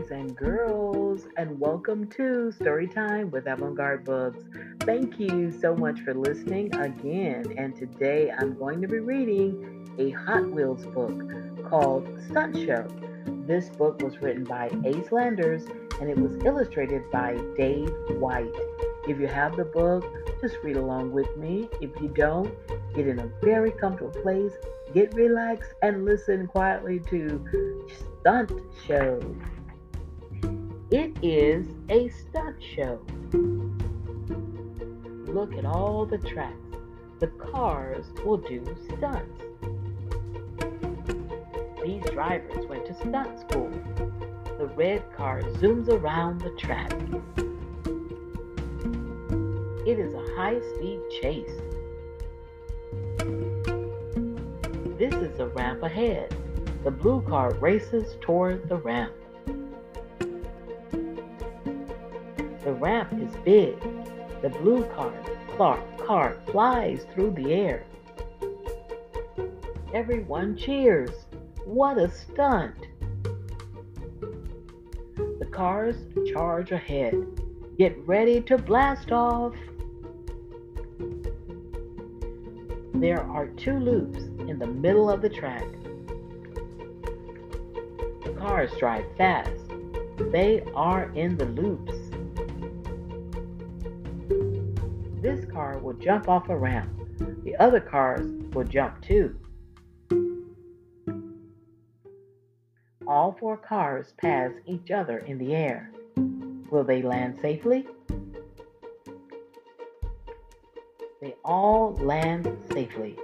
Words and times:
boys 0.00 0.10
and 0.10 0.36
girls, 0.36 1.26
and 1.36 1.58
welcome 1.58 2.06
to 2.06 2.52
Storytime 2.58 3.30
with 3.30 3.46
Avant 3.46 3.76
Garde 3.76 4.04
Books. 4.04 4.42
Thank 4.80 5.18
you 5.18 5.50
so 5.50 5.74
much 5.74 6.00
for 6.00 6.14
listening 6.14 6.74
again. 6.76 7.44
And 7.58 7.74
today 7.76 8.32
I'm 8.38 8.56
going 8.56 8.80
to 8.80 8.88
be 8.88 8.98
reading 8.98 9.86
a 9.98 10.10
Hot 10.10 10.48
Wheels 10.50 10.86
book 10.86 11.68
called 11.68 12.08
Stunt 12.30 12.56
Show. 12.56 12.86
This 13.46 13.68
book 13.68 14.00
was 14.02 14.20
written 14.22 14.44
by 14.44 14.70
Ace 14.84 15.12
Landers 15.12 15.64
and 16.00 16.08
it 16.08 16.16
was 16.16 16.34
illustrated 16.44 17.10
by 17.10 17.36
Dave 17.56 17.90
White. 18.18 18.54
If 19.06 19.18
you 19.20 19.26
have 19.26 19.56
the 19.56 19.64
book, 19.64 20.04
just 20.40 20.56
read 20.62 20.76
along 20.76 21.12
with 21.12 21.36
me. 21.36 21.68
If 21.80 21.90
you 22.00 22.08
don't, 22.08 22.54
get 22.94 23.06
in 23.06 23.18
a 23.18 23.30
very 23.42 23.72
comfortable 23.72 24.18
place, 24.22 24.52
get 24.94 25.12
relaxed, 25.14 25.72
and 25.82 26.04
listen 26.04 26.46
quietly 26.46 27.00
to 27.10 27.86
Stunt 28.20 28.52
Show. 28.86 29.20
It 30.90 31.16
is 31.22 31.68
a 31.88 32.08
stunt 32.08 32.56
show. 32.74 32.98
Look 35.32 35.54
at 35.54 35.64
all 35.64 36.04
the 36.04 36.18
tracks. 36.18 36.56
The 37.20 37.28
cars 37.28 38.06
will 38.24 38.38
do 38.38 38.64
stunts. 38.88 39.44
These 41.84 42.02
drivers 42.10 42.66
went 42.66 42.86
to 42.86 42.94
stunt 42.94 43.38
school. 43.38 43.70
The 44.58 44.66
red 44.74 45.04
car 45.16 45.42
zooms 45.42 45.88
around 45.88 46.40
the 46.40 46.50
track. 46.58 46.92
It 49.86 50.00
is 50.00 50.12
a 50.12 50.26
high 50.34 50.58
speed 50.74 51.00
chase. 51.22 51.60
This 54.98 55.14
is 55.14 55.38
a 55.38 55.46
ramp 55.54 55.84
ahead. 55.84 56.34
The 56.82 56.90
blue 56.90 57.22
car 57.22 57.54
races 57.60 58.16
toward 58.20 58.68
the 58.68 58.78
ramp. 58.78 59.12
The 62.64 62.72
ramp 62.72 63.12
is 63.14 63.34
big. 63.44 63.80
The 64.42 64.50
blue 64.50 64.84
car, 64.94 65.12
Clark 65.56 66.06
car 66.06 66.36
flies 66.50 67.06
through 67.14 67.32
the 67.32 67.52
air. 67.52 67.84
Everyone 69.94 70.56
cheers. 70.56 71.10
What 71.64 71.98
a 71.98 72.10
stunt! 72.10 72.74
The 75.38 75.46
cars 75.50 75.96
charge 76.32 76.70
ahead. 76.70 77.14
Get 77.78 77.96
ready 78.06 78.40
to 78.42 78.58
blast 78.58 79.10
off. 79.10 79.54
There 82.94 83.22
are 83.22 83.46
two 83.46 83.78
loops 83.78 84.18
in 84.48 84.58
the 84.58 84.66
middle 84.66 85.08
of 85.08 85.22
the 85.22 85.30
track 85.30 85.64
The 88.24 88.32
cars 88.38 88.70
drive 88.78 89.04
fast. 89.16 89.50
They 90.30 90.62
are 90.74 91.10
in 91.14 91.38
the 91.38 91.46
loops. 91.46 92.09
This 95.20 95.44
car 95.44 95.78
will 95.78 95.92
jump 95.92 96.28
off 96.30 96.48
a 96.48 96.56
ramp. 96.56 96.90
The 97.44 97.54
other 97.56 97.80
cars 97.80 98.30
will 98.54 98.64
jump 98.64 99.02
too. 99.02 99.38
All 103.06 103.36
four 103.38 103.58
cars 103.58 104.14
pass 104.16 104.50
each 104.64 104.90
other 104.90 105.18
in 105.18 105.36
the 105.36 105.54
air. 105.54 105.92
Will 106.70 106.84
they 106.84 107.02
land 107.02 107.38
safely? 107.42 107.86
They 111.20 111.34
all 111.44 111.94
land 111.96 112.48
safely. 112.72 113.18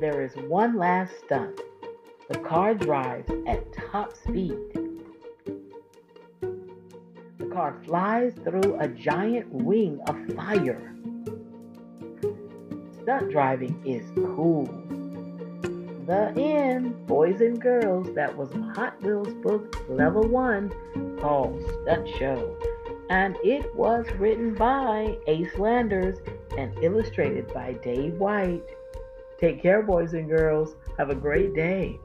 There 0.00 0.22
is 0.22 0.36
one 0.46 0.76
last 0.76 1.12
stunt. 1.24 1.60
The 2.28 2.38
car 2.38 2.74
drives 2.74 3.28
at 3.48 3.72
top 3.72 4.16
speed. 4.16 4.81
Car 7.62 7.80
flies 7.84 8.32
through 8.42 8.76
a 8.80 8.88
giant 8.88 9.48
wing 9.52 10.00
of 10.08 10.16
fire. 10.34 10.96
Stunt 13.00 13.30
driving 13.30 13.80
is 13.86 14.04
cool. 14.34 14.64
The 16.04 16.32
end, 16.36 17.06
boys 17.06 17.40
and 17.40 17.62
girls, 17.62 18.12
that 18.16 18.36
was 18.36 18.50
Hot 18.74 19.00
Wheels 19.00 19.32
book 19.44 19.80
level 19.88 20.26
one 20.26 20.72
called 21.20 21.62
Stunt 21.84 22.08
Show. 22.18 22.56
And 23.10 23.36
it 23.44 23.72
was 23.76 24.10
written 24.18 24.54
by 24.54 25.16
Ace 25.28 25.56
Landers 25.56 26.18
and 26.58 26.76
illustrated 26.82 27.46
by 27.54 27.74
Dave 27.74 28.14
White. 28.14 28.64
Take 29.38 29.62
care, 29.62 29.84
boys 29.84 30.14
and 30.14 30.28
girls. 30.28 30.74
Have 30.98 31.10
a 31.10 31.14
great 31.14 31.54
day. 31.54 32.00